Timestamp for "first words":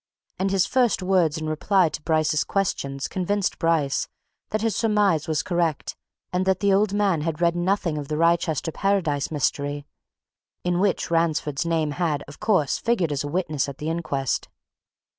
0.65-1.37